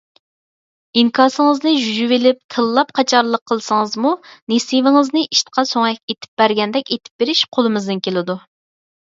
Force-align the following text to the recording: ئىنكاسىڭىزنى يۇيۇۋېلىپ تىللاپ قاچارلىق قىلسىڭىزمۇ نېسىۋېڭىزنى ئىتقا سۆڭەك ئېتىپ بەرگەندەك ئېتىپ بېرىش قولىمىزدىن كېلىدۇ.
ئىنكاسىڭىزنى 0.99 1.73
يۇيۇۋېلىپ 1.73 2.39
تىللاپ 2.55 2.93
قاچارلىق 2.99 3.43
قىلسىڭىزمۇ 3.51 4.15
نېسىۋېڭىزنى 4.55 5.23
ئىتقا 5.27 5.67
سۆڭەك 5.75 6.01
ئېتىپ 6.01 6.43
بەرگەندەك 6.45 6.91
ئېتىپ 6.97 7.23
بېرىش 7.25 7.47
قولىمىزدىن 7.59 8.05
كېلىدۇ. 8.09 8.41